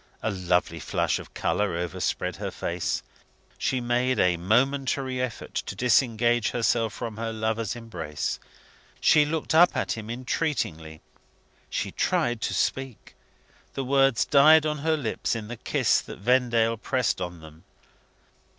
[0.23, 3.03] A lovely flush of colour overspread her face.
[3.59, 8.39] She made a momentary effort to disengage herself from her lover's embrace.
[8.99, 11.01] She looked up at him entreatingly.
[11.69, 13.13] She tried to speak.
[13.75, 17.63] The words died on her lips in the kiss that Vendale pressed on them.